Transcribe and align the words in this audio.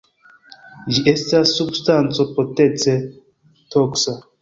Ĝi 0.95 1.03
estas 1.11 1.53
substanco 1.59 2.29
potence 2.41 2.99
toksa. 3.77 4.21